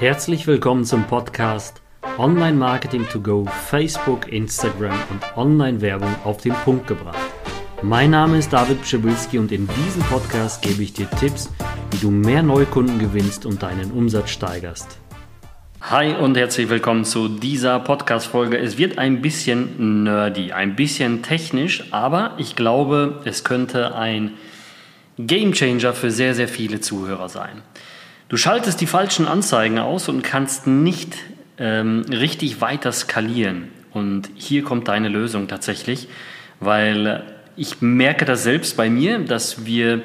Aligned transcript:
Herzlich 0.00 0.46
willkommen 0.46 0.86
zum 0.86 1.06
Podcast 1.06 1.82
Online 2.16 2.56
Marketing 2.56 3.06
to 3.06 3.20
Go, 3.20 3.44
Facebook, 3.44 4.32
Instagram 4.32 4.98
und 5.10 5.36
Online-Werbung 5.36 6.14
auf 6.24 6.38
den 6.38 6.54
Punkt 6.54 6.86
gebracht. 6.86 7.18
Mein 7.82 8.12
Name 8.12 8.38
ist 8.38 8.50
David 8.50 8.80
Pschibilski 8.80 9.38
und 9.38 9.52
in 9.52 9.68
diesem 9.68 10.02
Podcast 10.04 10.62
gebe 10.62 10.82
ich 10.82 10.94
dir 10.94 11.06
Tipps, 11.10 11.50
wie 11.90 11.98
du 11.98 12.10
mehr 12.10 12.42
Neukunden 12.42 12.98
gewinnst 12.98 13.44
und 13.44 13.62
deinen 13.62 13.90
Umsatz 13.90 14.30
steigerst. 14.30 14.96
Hi 15.82 16.14
und 16.14 16.34
herzlich 16.34 16.70
willkommen 16.70 17.04
zu 17.04 17.28
dieser 17.28 17.78
Podcast-Folge. 17.78 18.56
Es 18.56 18.78
wird 18.78 18.96
ein 18.96 19.20
bisschen 19.20 20.04
nerdy, 20.04 20.52
ein 20.52 20.76
bisschen 20.76 21.22
technisch, 21.22 21.92
aber 21.92 22.36
ich 22.38 22.56
glaube, 22.56 23.20
es 23.26 23.44
könnte 23.44 23.94
ein 23.94 24.32
Gamechanger 25.18 25.92
für 25.92 26.10
sehr, 26.10 26.34
sehr 26.34 26.48
viele 26.48 26.80
Zuhörer 26.80 27.28
sein. 27.28 27.60
Du 28.30 28.36
schaltest 28.36 28.80
die 28.80 28.86
falschen 28.86 29.26
Anzeigen 29.26 29.80
aus 29.80 30.08
und 30.08 30.22
kannst 30.22 30.68
nicht 30.68 31.16
ähm, 31.58 32.02
richtig 32.08 32.60
weiter 32.60 32.92
skalieren. 32.92 33.70
Und 33.92 34.30
hier 34.36 34.62
kommt 34.62 34.86
deine 34.86 35.08
Lösung 35.08 35.48
tatsächlich, 35.48 36.06
weil 36.60 37.24
ich 37.56 37.82
merke 37.82 38.24
das 38.24 38.44
selbst 38.44 38.76
bei 38.76 38.88
mir, 38.88 39.18
dass 39.18 39.66
wir 39.66 40.02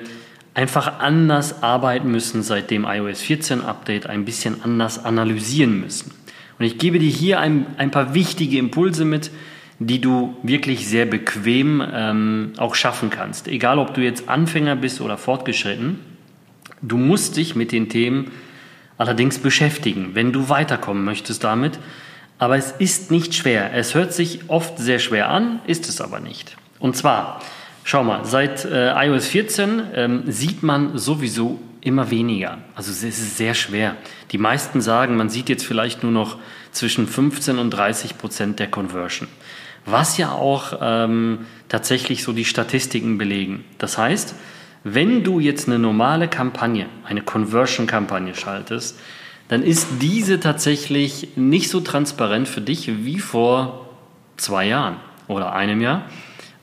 einfach 0.56 1.02
anders 1.02 1.62
arbeiten 1.62 2.10
müssen 2.10 2.42
seit 2.42 2.72
dem 2.72 2.86
iOS 2.86 3.22
14 3.22 3.62
Update, 3.62 4.08
ein 4.08 4.26
bisschen 4.26 4.64
anders 4.64 5.06
analysieren 5.06 5.80
müssen. 5.80 6.12
Und 6.58 6.66
ich 6.66 6.80
gebe 6.80 6.98
dir 6.98 7.12
hier 7.12 7.40
ein, 7.40 7.68
ein 7.78 7.92
paar 7.92 8.16
wichtige 8.16 8.58
Impulse 8.58 9.06
mit, 9.06 9.30
die 9.78 10.02
du 10.02 10.36
wirklich 10.42 10.88
sehr 10.88 11.06
bequem 11.06 11.84
ähm, 11.94 12.54
auch 12.58 12.74
schaffen 12.74 13.12
kannst. 13.12 13.48
Egal, 13.48 13.78
ob 13.78 13.94
du 13.94 14.02
jetzt 14.02 14.30
Anfänger 14.30 14.76
bist 14.76 15.00
oder 15.00 15.16
fortgeschritten, 15.16 16.15
du 16.88 16.98
musst 16.98 17.38
dich 17.38 17.56
mit 17.56 17.72
den 17.72 17.90
Themen 17.90 18.32
allerdings 18.98 19.40
beschäftigen, 19.40 20.12
wenn 20.14 20.32
du 20.32 20.50
weiterkommen 20.50 21.04
möchtest 21.04 21.44
damit. 21.44 21.80
Aber 22.38 22.58
es 22.58 22.72
ist 22.72 23.12
nicht 23.12 23.34
schwer. 23.34 23.74
Es 23.74 23.96
hört 23.96 24.14
sich 24.14 24.50
oft 24.50 24.78
sehr 24.78 25.00
schwer 25.00 25.30
an, 25.30 25.60
ist 25.68 25.88
es 25.88 26.02
aber 26.02 26.20
nicht. 26.20 26.58
Und 26.80 26.98
zwar, 26.98 27.42
schau 27.84 28.04
mal, 28.04 28.26
seit 28.26 28.66
äh, 28.66 28.92
iOS 29.08 29.28
14 29.28 29.82
ähm, 29.94 30.24
sieht 30.28 30.62
man 30.62 30.98
sowieso 30.98 31.60
immer 31.82 32.10
weniger. 32.12 32.58
Also 32.76 32.92
es 32.92 33.04
ist 33.04 33.38
sehr 33.38 33.54
schwer. 33.54 33.96
Die 34.32 34.38
meisten 34.38 34.82
sagen, 34.82 35.16
man 35.16 35.30
sieht 35.30 35.50
jetzt 35.50 35.66
vielleicht 35.66 36.04
nur 36.04 36.12
noch 36.12 36.38
zwischen 36.72 37.08
15 37.08 37.58
und 37.58 37.70
30 37.70 38.18
Prozent 38.18 38.60
der 38.60 38.68
Conversion 38.68 39.28
was 39.86 40.18
ja 40.18 40.32
auch 40.32 40.80
ähm, 40.82 41.46
tatsächlich 41.70 42.24
so 42.24 42.34
die 42.34 42.46
Statistiken 42.46 43.18
belegen. 43.18 43.64
Das 43.78 43.98
heißt, 43.98 44.36
wenn 44.88 45.24
du 45.24 45.40
jetzt 45.40 45.68
eine 45.68 45.80
normale 45.80 46.28
Kampagne, 46.28 46.86
eine 47.06 47.22
Conversion-Kampagne 47.22 48.36
schaltest, 48.36 49.00
dann 49.48 49.64
ist 49.64 49.88
diese 50.00 50.40
tatsächlich 50.40 51.30
nicht 51.36 51.72
so 51.72 51.80
transparent 51.80 52.48
für 52.48 52.62
dich 52.62 53.04
wie 53.04 53.18
vor 53.18 53.90
zwei 54.38 54.68
Jahren 54.68 54.98
oder 55.28 55.54
einem 55.54 55.82
Jahr. 55.82 56.04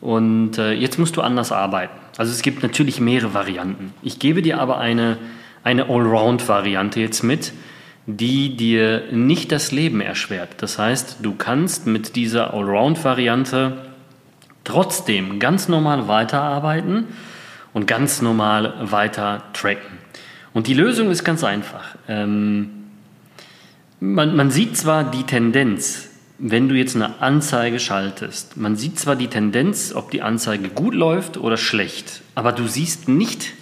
Und 0.01 0.57
äh, 0.57 0.73
jetzt 0.73 1.01
musst 1.01 1.17
du 1.17 1.21
anders 1.21 1.51
arbeiten. 1.51 1.95
Also 2.17 2.31
es 2.31 2.43
gibt 2.43 2.63
natürlich 2.63 3.01
mehrere 3.01 3.35
Varianten. 3.35 3.93
Ich 4.03 4.21
gebe 4.21 4.41
dir 4.41 4.61
aber 4.61 4.79
eine, 4.79 5.19
eine 5.65 5.89
Allround-Variante 5.89 7.01
jetzt 7.01 7.25
mit, 7.25 7.53
die 8.07 8.57
dir 8.57 9.03
nicht 9.11 9.51
das 9.51 9.73
Leben 9.73 10.01
erschwert. 10.01 10.51
Das 10.59 10.79
heißt, 10.79 11.19
du 11.23 11.35
kannst 11.35 11.89
mit 11.89 12.15
dieser 12.15 12.55
Allround-Variante 12.55 13.79
trotzdem 14.63 15.41
ganz 15.41 15.67
normal 15.67 16.07
weiterarbeiten 16.07 17.09
und 17.73 17.87
ganz 17.87 18.23
normal 18.23 18.75
weiter 18.91 19.45
tracken. 19.53 19.99
Und 20.53 20.67
die 20.67 20.75
Lösung 20.75 21.11
ist 21.11 21.25
ganz 21.25 21.45
einfach. 21.45 21.97
Ähm, 22.09 22.71
man, 24.01 24.37
man 24.37 24.51
sieht 24.51 24.77
zwar 24.77 25.11
die 25.11 25.25
Tendenz, 25.25 26.09
wenn 26.39 26.69
du 26.69 26.75
jetzt 26.75 26.97
eine 26.97 27.21
Anzeige 27.23 27.79
schaltest, 27.79 28.57
man 28.57 28.77
sieht 28.77 28.99
zwar 28.99 29.17
die 29.17 29.29
Tendenz, 29.29 29.95
ob 29.95 30.11
die 30.11 30.23
Anzeige 30.23 30.69
gut 30.69 30.95
läuft 30.95 31.37
oder 31.37 31.57
schlecht, 31.57 32.23
aber 32.35 32.53
du 32.53 32.67
siehst 32.67 33.09
nicht 33.09 33.53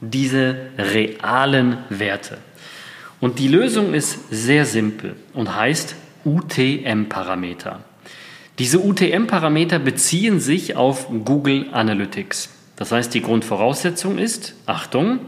diese 0.00 0.56
realen 0.76 1.78
Werte. 1.90 2.38
Und 3.20 3.38
die 3.38 3.48
Lösung 3.48 3.94
ist 3.94 4.18
sehr 4.30 4.66
simpel 4.66 5.14
und 5.32 5.54
heißt 5.54 5.94
UTM-Parameter. 6.24 7.80
Diese 8.58 8.80
UTM-Parameter 8.80 9.78
beziehen 9.78 10.40
sich 10.40 10.76
auf 10.76 11.08
Google 11.24 11.66
Analytics. 11.72 12.50
Das 12.76 12.92
heißt, 12.92 13.14
die 13.14 13.22
Grundvoraussetzung 13.22 14.18
ist, 14.18 14.54
Achtung, 14.66 15.20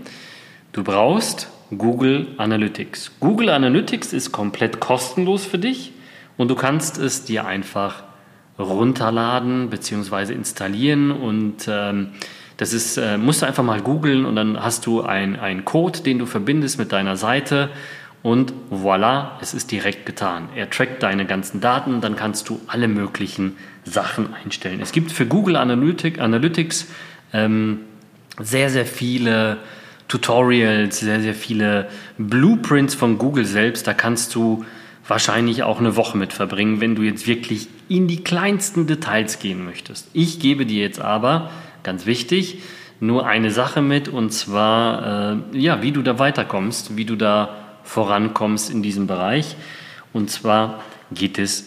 du 0.73 0.83
brauchst 0.83 1.49
Google 1.77 2.29
Analytics. 2.39 3.13
Google 3.21 3.51
Analytics 3.51 4.13
ist 4.13 4.33
komplett 4.33 4.81
kostenlos 4.81 5.45
für 5.45 5.59
dich 5.59 5.93
und 6.37 6.49
du 6.49 6.55
kannst 6.55 6.99
es 6.99 7.25
dir 7.25 7.47
einfach 7.47 8.05
runterladen 8.59 9.69
bzw. 9.71 10.33
installieren 10.33 11.11
und 11.11 11.69
ähm, 11.69 12.09
das 12.57 12.73
ist, 12.73 12.97
äh, 12.97 13.19
musst 13.19 13.43
du 13.43 13.47
einfach 13.47 13.63
mal 13.63 13.81
googeln 13.83 14.25
und 14.25 14.37
dann 14.37 14.63
hast 14.63 14.87
du 14.87 15.03
einen 15.03 15.65
Code, 15.65 16.01
den 16.01 16.19
du 16.19 16.27
verbindest 16.27 16.79
mit 16.79 16.93
deiner 16.93 17.17
Seite 17.17 17.71
und 18.23 18.55
voilà, 18.73 19.33
es 19.41 19.55
ist 19.55 19.71
direkt 19.71 20.07
getan. 20.07 20.49
Er 20.57 20.71
trackt 20.71 21.03
deine 21.03 21.27
ganzen 21.27 21.61
Daten, 21.61 22.01
dann 22.01 22.17
kannst 22.17 22.49
du 22.49 22.61
alle 22.67 22.89
möglichen 22.89 23.57
Sachen 23.85 24.35
einstellen. 24.35 24.81
Es 24.81 24.93
gibt 24.93 25.13
für 25.13 25.27
Google 25.27 25.57
Analytic, 25.57 26.19
Analytics 26.19 26.89
ähm, 27.33 27.81
sehr, 28.39 28.71
sehr 28.71 28.87
viele 28.87 29.59
Tutorials, 30.09 31.01
sehr, 31.01 31.21
sehr 31.21 31.35
viele 31.35 31.89
Blueprints 32.19 32.95
von 32.95 33.19
Google 33.19 33.45
selbst. 33.45 33.87
Da 33.87 33.95
kannst 33.95 34.35
du 34.35 34.65
wahrscheinlich 35.09 35.63
auch 35.63 35.81
eine 35.81 35.97
Woche 35.97 36.17
mit 36.19 36.33
verbringen, 36.33 36.81
wenn 36.81 36.95
du 36.95 37.03
jetzt 37.03 37.27
wirklich 37.27 37.69
in 37.89 38.09
die 38.09 38.23
kleinsten 38.23 38.87
Details 38.87 39.39
gehen 39.39 39.65
möchtest. 39.65 40.09
Ich 40.13 40.41
gebe 40.41 40.67
dir 40.67 40.83
jetzt 40.83 41.01
aber 41.01 41.51
ganz 41.83 42.07
wichtig, 42.07 42.63
nur 42.99 43.27
eine 43.27 43.51
Sache 43.51 43.83
mit 43.83 44.09
und 44.09 44.31
zwar, 44.33 45.35
äh, 45.53 45.59
ja, 45.59 45.83
wie 45.83 45.93
du 45.93 46.03
da 46.03 46.19
weiterkommst, 46.19 46.97
wie 46.97 47.05
du 47.05 47.17
da 47.17 47.55
vorankommst 47.85 48.71
in 48.71 48.83
diesem 48.83 49.07
Bereich. 49.07 49.57
Und 50.13 50.31
zwar 50.31 50.83
geht 51.13 51.39
es 51.39 51.67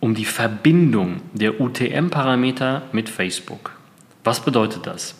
um 0.00 0.14
die 0.14 0.24
Verbindung 0.24 1.20
der 1.32 1.60
UTM-Parameter 1.60 2.82
mit 2.92 3.08
Facebook. 3.08 3.72
Was 4.24 4.40
bedeutet 4.40 4.86
das? 4.86 5.14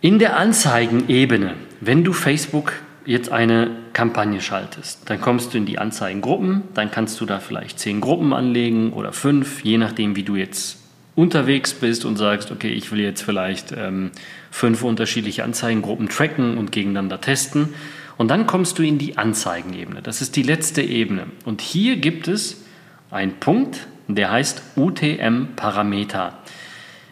In 0.00 0.18
der 0.18 0.36
Anzeigenebene, 0.36 1.54
wenn 1.80 2.04
du 2.04 2.12
Facebook 2.12 2.72
jetzt 3.04 3.32
eine 3.32 3.70
Kampagne 3.94 4.40
schaltest, 4.40 5.08
dann 5.10 5.20
kommst 5.20 5.54
du 5.54 5.58
in 5.58 5.66
die 5.66 5.78
Anzeigengruppen, 5.78 6.62
dann 6.74 6.90
kannst 6.90 7.20
du 7.20 7.26
da 7.26 7.40
vielleicht 7.40 7.80
zehn 7.80 8.00
Gruppen 8.00 8.32
anlegen 8.32 8.92
oder 8.92 9.12
fünf, 9.12 9.64
je 9.64 9.78
nachdem, 9.78 10.14
wie 10.14 10.22
du 10.22 10.36
jetzt 10.36 10.78
unterwegs 11.16 11.74
bist 11.74 12.04
und 12.04 12.16
sagst, 12.16 12.52
okay, 12.52 12.68
ich 12.68 12.92
will 12.92 13.00
jetzt 13.00 13.22
vielleicht 13.22 13.72
ähm, 13.72 14.12
fünf 14.52 14.84
unterschiedliche 14.84 15.42
Anzeigengruppen 15.42 16.08
tracken 16.08 16.56
und 16.56 16.70
gegeneinander 16.70 17.20
testen. 17.20 17.70
Und 18.16 18.28
dann 18.28 18.46
kommst 18.46 18.78
du 18.78 18.84
in 18.84 18.98
die 18.98 19.18
Anzeigenebene. 19.18 20.00
Das 20.00 20.22
ist 20.22 20.36
die 20.36 20.44
letzte 20.44 20.82
Ebene. 20.82 21.26
Und 21.44 21.60
hier 21.60 21.96
gibt 21.96 22.28
es 22.28 22.62
einen 23.10 23.40
Punkt, 23.40 23.88
der 24.06 24.30
heißt 24.30 24.62
UTM-Parameter. 24.76 26.38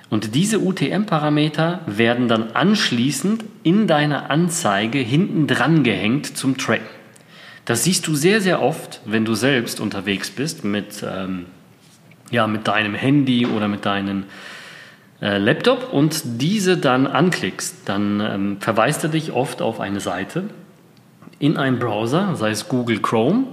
Und 0.09 0.35
diese 0.35 0.61
UTM-Parameter 0.61 1.81
werden 1.87 2.29
dann 2.29 2.53
anschließend 2.53 3.45
in 3.63 3.87
deiner 3.87 4.31
Anzeige 4.31 4.99
hinten 4.99 5.47
dran 5.47 5.83
gehängt 5.83 6.37
zum 6.37 6.57
Tracken. 6.57 6.87
Das 7.65 7.83
siehst 7.83 8.07
du 8.07 8.15
sehr, 8.15 8.41
sehr 8.41 8.63
oft, 8.63 9.01
wenn 9.05 9.25
du 9.25 9.35
selbst 9.35 9.81
unterwegs 9.81 10.31
bist 10.31 10.65
mit 10.65 11.05
ähm, 11.05 11.47
ja, 12.31 12.47
mit 12.47 12.67
deinem 12.67 12.95
Handy 12.95 13.47
oder 13.47 13.69
mit 13.69 13.85
deinem 13.85 14.25
äh, 15.21 15.39
Laptop 15.39 15.93
und 15.93 16.23
diese 16.41 16.77
dann 16.77 17.07
anklickst, 17.07 17.89
dann 17.89 18.21
ähm, 18.21 18.57
verweist 18.61 19.05
er 19.05 19.11
dich 19.11 19.33
oft 19.33 19.63
auf 19.63 19.81
eine 19.81 20.01
Seite 20.01 20.45
in 21.39 21.57
einem 21.57 21.79
Browser, 21.79 22.35
sei 22.37 22.51
es 22.51 22.69
Google 22.69 23.01
Chrome 23.01 23.45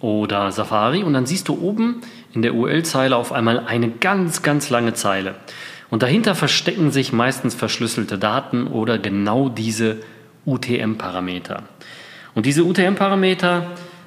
oder 0.00 0.50
Safari, 0.50 1.02
und 1.02 1.12
dann 1.12 1.26
siehst 1.26 1.48
du 1.48 1.60
oben 1.60 2.00
in 2.32 2.42
der 2.42 2.54
URL-Zeile 2.54 3.16
auf 3.16 3.32
einmal 3.32 3.60
eine 3.60 3.90
ganz, 3.90 4.42
ganz 4.42 4.70
lange 4.70 4.94
Zeile. 4.94 5.34
Und 5.90 6.02
dahinter 6.02 6.34
verstecken 6.34 6.90
sich 6.90 7.12
meistens 7.12 7.54
verschlüsselte 7.54 8.16
Daten 8.16 8.68
oder 8.68 8.98
genau 8.98 9.48
diese 9.48 9.98
UTM-Parameter. 10.46 11.64
Und 12.34 12.46
diese 12.46 12.64
UTM-Parameter 12.64 13.66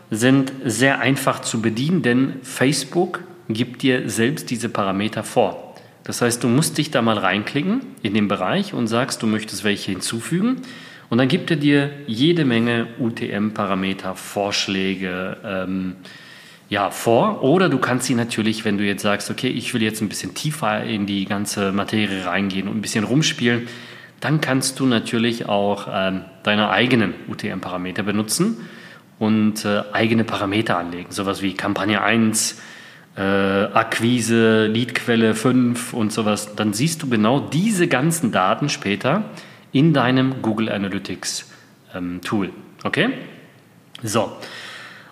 sind 0.09 0.53
sehr 0.63 0.99
einfach 0.99 1.41
zu 1.41 1.61
bedienen, 1.61 2.01
denn 2.01 2.35
Facebook 2.41 3.21
gibt 3.49 3.81
dir 3.81 4.09
selbst 4.09 4.49
diese 4.49 4.69
Parameter 4.69 5.23
vor. 5.23 5.75
Das 6.03 6.21
heißt, 6.21 6.43
du 6.43 6.47
musst 6.47 6.77
dich 6.77 6.91
da 6.91 7.01
mal 7.01 7.17
reinklicken 7.17 7.81
in 8.01 8.13
den 8.13 8.27
Bereich 8.27 8.73
und 8.73 8.87
sagst, 8.87 9.21
du 9.21 9.27
möchtest 9.27 9.63
welche 9.63 9.91
hinzufügen. 9.91 10.61
Und 11.09 11.17
dann 11.17 11.27
gibt 11.27 11.51
er 11.51 11.57
dir 11.57 11.91
jede 12.07 12.45
Menge 12.45 12.87
UTM-Parameter, 12.99 14.15
Vorschläge 14.15 15.37
ähm, 15.45 15.95
ja, 16.73 16.89
vor. 16.89 17.43
Oder 17.43 17.69
du 17.69 17.77
kannst 17.77 18.07
sie 18.07 18.15
natürlich, 18.15 18.65
wenn 18.65 18.79
du 18.79 18.83
jetzt 18.83 19.03
sagst, 19.03 19.29
okay, 19.29 19.47
ich 19.47 19.75
will 19.75 19.83
jetzt 19.83 20.01
ein 20.01 20.09
bisschen 20.09 20.33
tiefer 20.33 20.83
in 20.83 21.05
die 21.05 21.25
ganze 21.25 21.71
Materie 21.71 22.25
reingehen 22.25 22.67
und 22.67 22.77
ein 22.77 22.81
bisschen 22.81 23.03
rumspielen, 23.03 23.67
dann 24.19 24.41
kannst 24.41 24.79
du 24.79 24.87
natürlich 24.87 25.47
auch 25.47 25.87
ähm, 25.91 26.21
deine 26.41 26.71
eigenen 26.71 27.13
UTM-Parameter 27.27 28.01
benutzen 28.01 28.57
und 29.19 29.63
äh, 29.65 29.83
eigene 29.91 30.23
Parameter 30.23 30.79
anlegen. 30.79 31.11
Sowas 31.11 31.43
wie 31.43 31.53
Kampagne 31.53 32.01
1, 32.01 32.59
äh, 33.17 33.21
Akquise, 33.21 34.65
Leadquelle 34.65 35.35
5 35.35 35.93
und 35.93 36.11
sowas. 36.11 36.55
Dann 36.55 36.73
siehst 36.73 37.03
du 37.03 37.07
genau 37.07 37.39
diese 37.39 37.87
ganzen 37.87 38.31
Daten 38.31 38.69
später 38.69 39.25
in 39.71 39.93
deinem 39.93 40.41
Google 40.41 40.69
Analytics 40.69 41.51
ähm, 41.93 42.21
Tool. 42.21 42.49
Okay? 42.83 43.09
So. 44.01 44.31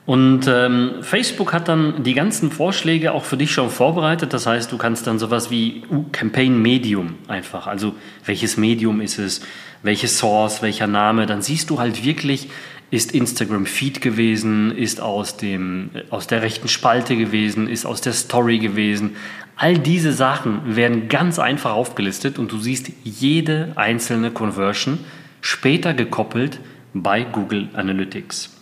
Und 0.05 0.47
ähm, 0.47 0.95
Facebook 1.01 1.53
hat 1.53 1.67
dann 1.67 2.03
die 2.03 2.15
ganzen 2.15 2.51
Vorschläge 2.51 3.13
auch 3.13 3.23
für 3.23 3.37
dich 3.37 3.51
schon 3.51 3.69
vorbereitet. 3.69 4.33
Das 4.33 4.47
heißt, 4.47 4.71
du 4.71 4.77
kannst 4.77 5.05
dann 5.05 5.19
sowas 5.19 5.51
wie 5.51 5.83
uh, 5.91 6.05
Campaign 6.11 6.59
Medium 6.59 7.15
einfach, 7.27 7.67
also 7.67 7.93
welches 8.25 8.57
Medium 8.57 8.99
ist 8.99 9.19
es, 9.19 9.41
welche 9.83 10.07
Source, 10.07 10.61
welcher 10.61 10.87
Name, 10.87 11.27
dann 11.27 11.41
siehst 11.41 11.69
du 11.69 11.79
halt 11.79 12.03
wirklich, 12.03 12.49
ist 12.89 13.13
Instagram 13.13 13.65
Feed 13.65 14.01
gewesen, 14.01 14.75
ist 14.75 14.99
aus, 14.99 15.37
dem, 15.37 15.91
aus 16.09 16.27
der 16.27 16.41
rechten 16.41 16.67
Spalte 16.67 17.15
gewesen, 17.15 17.67
ist 17.67 17.85
aus 17.85 18.01
der 18.01 18.13
Story 18.13 18.59
gewesen. 18.59 19.15
All 19.55 19.77
diese 19.77 20.11
Sachen 20.11 20.75
werden 20.75 21.07
ganz 21.07 21.39
einfach 21.39 21.73
aufgelistet 21.73 22.37
und 22.39 22.51
du 22.51 22.59
siehst 22.59 22.91
jede 23.03 23.73
einzelne 23.75 24.31
Conversion 24.31 24.99
später 25.39 25.93
gekoppelt 25.93 26.59
bei 26.93 27.23
Google 27.23 27.69
Analytics. 27.73 28.60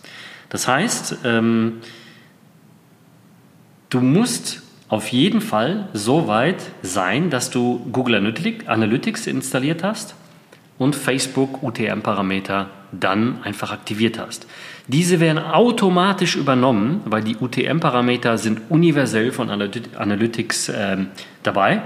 Das 0.50 0.68
heißt, 0.68 1.18
ähm, 1.24 1.78
du 3.88 4.00
musst 4.00 4.62
auf 4.88 5.08
jeden 5.08 5.40
Fall 5.40 5.88
so 5.94 6.26
weit 6.26 6.56
sein, 6.82 7.30
dass 7.30 7.50
du 7.50 7.86
Google 7.92 8.16
Analytics 8.16 9.26
installiert 9.28 9.82
hast 9.84 10.16
und 10.78 10.96
Facebook 10.96 11.62
UTM-Parameter 11.62 12.68
dann 12.90 13.40
einfach 13.44 13.70
aktiviert 13.70 14.18
hast. 14.18 14.48
Diese 14.88 15.20
werden 15.20 15.38
automatisch 15.38 16.34
übernommen, 16.34 17.02
weil 17.04 17.22
die 17.22 17.36
UTM-Parameter 17.36 18.36
sind 18.36 18.62
universell 18.68 19.30
von 19.30 19.48
Analytics 19.48 20.70
äh, 20.70 20.96
dabei. 21.44 21.82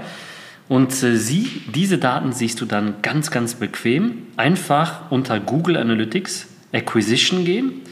Und 0.67 0.91
äh, 1.03 1.15
sie, 1.15 1.61
diese 1.75 1.99
Daten 1.99 2.33
siehst 2.33 2.59
du 2.59 2.65
dann 2.65 2.95
ganz, 3.03 3.29
ganz 3.29 3.53
bequem. 3.53 4.23
Einfach 4.35 5.11
unter 5.11 5.39
Google 5.39 5.77
Analytics 5.77 6.47
Acquisition 6.71 7.45
gehen 7.45 7.83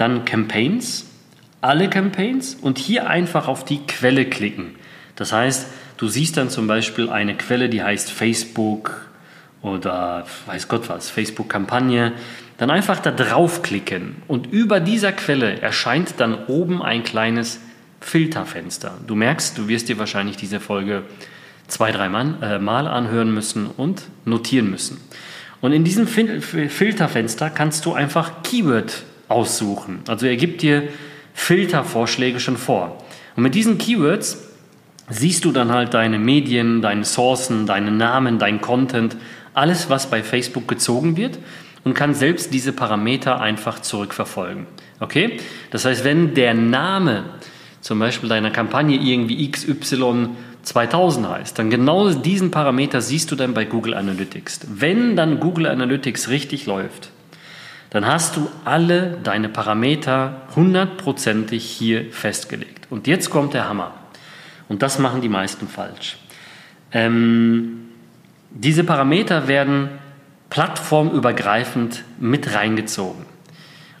dann 0.00 0.24
Campaigns, 0.24 1.06
alle 1.60 1.90
Campaigns 1.90 2.54
und 2.54 2.78
hier 2.78 3.08
einfach 3.08 3.48
auf 3.48 3.64
die 3.64 3.80
Quelle 3.86 4.24
klicken. 4.24 4.74
Das 5.16 5.32
heißt, 5.32 5.66
du 5.98 6.08
siehst 6.08 6.38
dann 6.38 6.48
zum 6.48 6.66
Beispiel 6.66 7.10
eine 7.10 7.34
Quelle, 7.34 7.68
die 7.68 7.82
heißt 7.82 8.10
Facebook 8.10 9.06
oder 9.60 10.24
weiß 10.46 10.68
Gott 10.68 10.88
was, 10.88 11.10
Facebook-Kampagne. 11.10 12.12
Dann 12.56 12.70
einfach 12.70 13.00
da 13.00 13.10
draufklicken 13.10 14.16
und 14.26 14.46
über 14.46 14.80
dieser 14.80 15.12
Quelle 15.12 15.60
erscheint 15.60 16.14
dann 16.16 16.46
oben 16.46 16.82
ein 16.82 17.02
kleines 17.02 17.60
Filterfenster. 18.00 18.94
Du 19.06 19.14
merkst, 19.14 19.58
du 19.58 19.68
wirst 19.68 19.90
dir 19.90 19.98
wahrscheinlich 19.98 20.36
diese 20.36 20.60
Folge 20.60 21.02
zwei, 21.68 21.92
drei 21.92 22.08
Mal, 22.08 22.34
äh, 22.42 22.58
Mal 22.58 22.86
anhören 22.86 23.32
müssen 23.32 23.66
und 23.66 24.02
notieren 24.24 24.70
müssen. 24.70 24.98
Und 25.60 25.72
in 25.72 25.84
diesem 25.84 26.06
Filterfenster 26.06 27.50
kannst 27.50 27.84
du 27.84 27.92
einfach 27.92 28.42
Keyword 28.42 29.04
aussuchen. 29.30 30.00
Also 30.08 30.26
er 30.26 30.36
gibt 30.36 30.62
dir 30.62 30.88
Filtervorschläge 31.34 32.40
schon 32.40 32.56
vor. 32.56 32.98
Und 33.36 33.42
mit 33.42 33.54
diesen 33.54 33.78
Keywords 33.78 34.46
siehst 35.08 35.44
du 35.44 35.52
dann 35.52 35.72
halt 35.72 35.94
deine 35.94 36.18
Medien, 36.18 36.82
deine 36.82 37.04
Sourcen, 37.04 37.66
deinen 37.66 37.96
Namen, 37.96 38.38
dein 38.38 38.60
Content, 38.60 39.16
alles, 39.54 39.90
was 39.90 40.08
bei 40.08 40.22
Facebook 40.22 40.68
gezogen 40.68 41.16
wird 41.16 41.38
und 41.84 41.94
kann 41.94 42.14
selbst 42.14 42.52
diese 42.52 42.72
Parameter 42.72 43.40
einfach 43.40 43.80
zurückverfolgen. 43.80 44.66
Okay? 45.00 45.38
Das 45.70 45.84
heißt, 45.84 46.04
wenn 46.04 46.34
der 46.34 46.54
Name 46.54 47.24
zum 47.80 47.98
Beispiel 47.98 48.28
deiner 48.28 48.50
Kampagne 48.50 48.96
irgendwie 48.96 49.50
XY 49.50 50.28
2000 50.62 51.28
heißt, 51.28 51.58
dann 51.58 51.70
genau 51.70 52.10
diesen 52.10 52.50
Parameter 52.50 53.00
siehst 53.00 53.30
du 53.30 53.36
dann 53.36 53.54
bei 53.54 53.64
Google 53.64 53.94
Analytics. 53.94 54.60
Wenn 54.68 55.16
dann 55.16 55.40
Google 55.40 55.66
Analytics 55.66 56.28
richtig 56.28 56.66
läuft, 56.66 57.10
dann 57.90 58.06
hast 58.06 58.36
du 58.36 58.48
alle 58.64 59.18
deine 59.22 59.48
Parameter 59.48 60.42
hundertprozentig 60.54 61.64
hier 61.64 62.10
festgelegt. 62.12 62.86
Und 62.88 63.06
jetzt 63.06 63.30
kommt 63.30 63.54
der 63.54 63.68
Hammer. 63.68 63.94
Und 64.68 64.82
das 64.82 65.00
machen 65.00 65.20
die 65.20 65.28
meisten 65.28 65.66
falsch. 65.66 66.16
Ähm, 66.92 67.88
diese 68.50 68.84
Parameter 68.84 69.48
werden 69.48 69.88
plattformübergreifend 70.50 72.04
mit 72.18 72.54
reingezogen. 72.54 73.24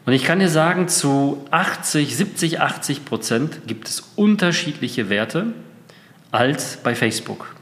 Und 0.06 0.12
ich 0.12 0.24
kann 0.24 0.38
dir 0.38 0.48
sagen, 0.48 0.88
zu 0.88 1.44
80, 1.50 2.16
70, 2.16 2.60
80 2.60 3.04
Prozent 3.04 3.66
gibt 3.66 3.88
es 3.88 4.12
unterschiedliche 4.16 5.08
Werte 5.08 5.52
als 6.30 6.78
bei 6.78 6.94
Facebook. 6.94 7.54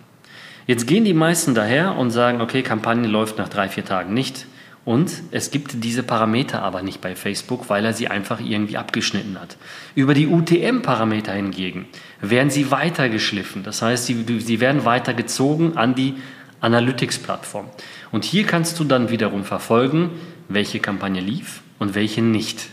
Jetzt 0.67 0.87
gehen 0.87 1.05
die 1.05 1.15
meisten 1.15 1.55
daher 1.55 1.97
und 1.97 2.11
sagen, 2.11 2.41
okay, 2.41 2.63
Kampagne 2.63 3.09
läuft 3.09 3.39
nach 3.39 3.49
drei, 3.49 3.69
vier 3.69 3.85
Tagen 3.85 4.13
nicht. 4.15 4.47
Und 4.89 5.23
es 5.33 5.51
gibt 5.51 5.85
diese 5.85 6.03
Parameter 6.03 6.63
aber 6.63 6.81
nicht 6.81 7.03
bei 7.03 7.15
Facebook, 7.15 7.69
weil 7.69 7.85
er 7.85 7.93
sie 7.93 8.09
einfach 8.09 8.41
irgendwie 8.41 8.79
abgeschnitten 8.79 9.39
hat. 9.39 9.59
Über 9.95 10.15
die 10.15 10.29
UTM-Parameter 10.29 11.35
hingegen 11.35 11.85
werden 12.23 12.49
sie 12.49 12.71
weitergeschliffen. 12.71 13.63
Das 13.65 13.83
heißt, 13.83 14.07
sie, 14.07 14.25
sie 14.39 14.61
werden 14.61 14.87
weitergezogen 14.87 15.77
an 15.77 15.95
die 15.95 16.15
Analytics-Plattform. 16.63 17.67
Und 18.13 18.25
hier 18.25 18.45
kannst 18.45 18.81
du 18.81 18.85
dann 18.85 19.11
wiederum 19.11 19.45
verfolgen, 19.45 20.09
welche 20.49 20.81
Kampagne 20.81 21.21
lief 21.21 21.61
und 21.79 21.95
welche 21.95 22.23
nicht. 22.23 22.71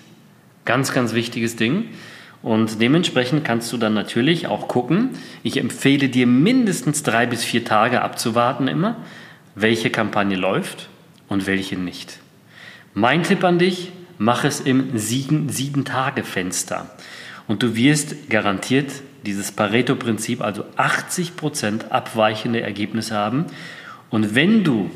Ganz, 0.63 0.94
ganz 0.94 1.13
wichtiges 1.13 1.57
Ding. 1.57 1.89
Und 2.41 2.79
dementsprechend 2.79 3.44
kannst 3.44 3.73
du 3.73 3.77
dann 3.77 3.94
natürlich 3.94 4.47
auch 4.47 4.69
gucken. 4.69 5.09
Ich 5.44 5.57
empfehle 5.57 6.07
dir 6.07 6.27
mindestens 6.27 7.03
drei 7.03 7.25
bis 7.25 7.44
vier 7.44 7.65
Tage 7.65 8.01
abzuwarten 8.01 8.69
immer, 8.69 8.95
welche 9.53 9.89
Kampagne 9.89 10.38
läuft 10.38 10.88
und 11.36 11.48
welche 11.48 11.76
nicht. 11.76 12.20
Mein 12.94 13.24
Tipp 13.24 13.44
an 13.44 13.60
dich, 13.60 13.92
mach 14.18 14.46
es 14.46 14.62
im 14.62 14.98
Sieben-Tage-Fenster. 14.98 16.90
Und 17.46 17.62
du 17.62 17.76
wirst 17.76 18.30
garantiert 18.30 18.90
dieses 19.26 19.52
Pareto-Prinzip, 19.52 20.42
also 20.42 20.64
80% 20.78 21.90
abweichende 21.90 22.62
Ergebnisse 22.62 23.16
haben. 23.16 23.48
Und 24.10 24.34
wenn 24.34 24.64
du 24.64 24.90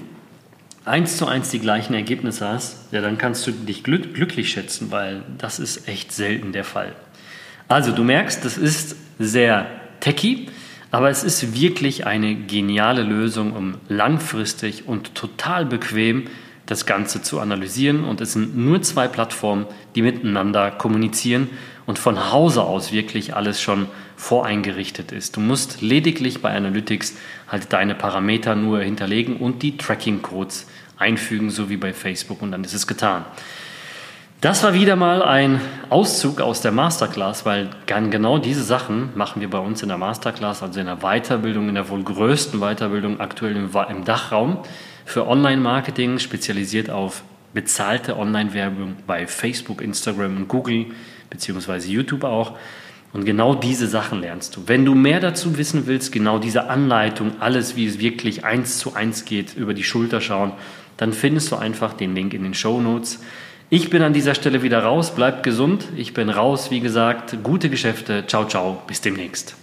eins 0.85 1.17
zu 1.17 1.27
eins 1.27 1.49
die 1.49 1.59
gleichen 1.59 1.93
Ergebnisse 1.93 2.47
hast, 2.47 2.93
ja, 2.93 3.01
dann 3.01 3.17
kannst 3.17 3.45
du 3.45 3.51
dich 3.51 3.83
glück 3.83 4.13
glücklich 4.13 4.49
schätzen, 4.49 4.91
weil 4.91 5.23
das 5.37 5.59
ist 5.59 5.89
echt 5.89 6.13
selten 6.13 6.53
der 6.53 6.63
Fall. 6.63 6.95
Also 7.67 7.91
du 7.91 8.05
merkst, 8.05 8.45
das 8.45 8.57
ist 8.57 8.95
sehr 9.19 9.67
techy, 9.99 10.47
aber 10.91 11.09
es 11.09 11.23
ist 11.23 11.59
wirklich 11.59 12.05
eine 12.05 12.35
geniale 12.35 13.03
Lösung, 13.03 13.53
um 13.53 13.75
langfristig 13.87 14.87
und 14.87 15.15
total 15.15 15.65
bequem 15.65 16.25
das 16.65 16.85
Ganze 16.85 17.21
zu 17.21 17.39
analysieren. 17.39 18.03
Und 18.03 18.21
es 18.21 18.33
sind 18.33 18.57
nur 18.57 18.81
zwei 18.81 19.07
Plattformen, 19.07 19.65
die 19.95 20.01
miteinander 20.01 20.71
kommunizieren 20.71 21.49
und 21.85 21.99
von 21.99 22.31
Hause 22.31 22.63
aus 22.63 22.91
wirklich 22.91 23.35
alles 23.35 23.61
schon 23.61 23.87
voreingerichtet 24.15 25.11
ist. 25.11 25.35
Du 25.35 25.39
musst 25.39 25.81
lediglich 25.81 26.41
bei 26.41 26.55
Analytics 26.55 27.15
halt 27.47 27.71
deine 27.73 27.95
Parameter 27.95 28.55
nur 28.55 28.81
hinterlegen 28.81 29.37
und 29.37 29.63
die 29.63 29.77
Tracking-Codes 29.77 30.67
einfügen, 30.97 31.49
so 31.49 31.69
wie 31.69 31.77
bei 31.77 31.93
Facebook, 31.93 32.41
und 32.41 32.51
dann 32.51 32.63
ist 32.63 32.73
es 32.73 32.85
getan. 32.85 33.25
Das 34.41 34.63
war 34.63 34.73
wieder 34.73 34.95
mal 34.95 35.21
ein 35.21 35.59
Auszug 35.89 36.39
aus 36.39 36.61
der 36.61 36.71
Masterclass, 36.71 37.45
weil 37.45 37.71
genau 37.85 38.37
diese 38.37 38.63
Sachen 38.63 39.09
machen 39.13 39.41
wir 39.41 39.49
bei 39.49 39.59
uns 39.59 39.83
in 39.83 39.89
der 39.89 39.97
Masterclass, 39.97 40.63
also 40.63 40.79
in 40.79 40.85
der 40.85 40.99
Weiterbildung, 41.01 41.67
in 41.67 41.75
der 41.75 41.89
wohl 41.89 42.01
größten 42.01 42.61
Weiterbildung 42.61 43.19
aktuell 43.19 43.57
im, 43.57 44.05
Dachraum 44.05 44.59
für 45.03 45.27
Online-Marketing, 45.27 46.19
spezialisiert 46.19 46.89
auf 46.89 47.23
bezahlte 47.53 48.15
Online-Werbung 48.15 48.95
bei 49.05 49.27
Facebook, 49.27 49.81
Instagram 49.81 50.37
und 50.37 50.47
Google, 50.47 50.85
beziehungsweise 51.29 51.89
YouTube 51.89 52.23
auch. 52.23 52.57
Und 53.11 53.25
genau 53.25 53.55
diese 53.55 53.87
Sachen 53.87 54.21
lernst 54.21 54.55
du. 54.55 54.61
Wenn 54.67 54.85
du 54.85 54.95
mehr 54.95 55.19
dazu 55.19 55.57
wissen 55.57 55.85
willst, 55.85 56.13
genau 56.13 56.39
diese 56.39 56.69
Anleitung, 56.69 57.33
alles, 57.41 57.75
wie 57.75 57.87
es 57.87 57.99
wirklich 57.99 58.45
eins 58.45 58.77
zu 58.77 58.93
eins 58.93 59.25
geht, 59.25 59.55
über 59.57 59.73
die 59.73 59.83
Schulter 59.83 60.21
schauen, 60.21 60.53
dann 60.95 61.11
findest 61.11 61.51
du 61.51 61.57
einfach 61.57 61.91
den 61.91 62.15
Link 62.15 62.33
in 62.33 62.43
den 62.43 62.53
Show 62.53 62.79
Notes. 62.79 63.19
Ich 63.71 63.91
bin 63.91 64.01
an 64.01 64.13
dieser 64.13 64.33
Stelle 64.33 64.63
wieder 64.63 64.81
raus. 64.83 65.13
Bleibt 65.13 65.43
gesund. 65.43 65.89
Ich 65.95 66.15
bin 66.15 66.31
raus. 66.31 66.71
Wie 66.71 66.79
gesagt, 66.79 67.37
gute 67.43 67.69
Geschäfte. 67.69 68.25
Ciao, 68.25 68.45
ciao. 68.45 68.81
Bis 68.87 69.01
demnächst. 69.01 69.58